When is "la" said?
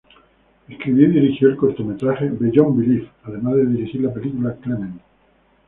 4.01-4.11